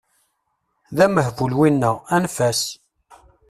D 0.95 0.97
amehbul 1.05 1.53
winna, 1.59 1.91
anef-as! 2.15 2.61